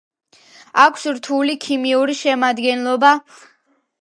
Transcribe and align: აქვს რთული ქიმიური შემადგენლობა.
აქვს 0.83 1.05
რთული 1.17 1.55
ქიმიური 1.67 2.17
შემადგენლობა. 2.23 3.15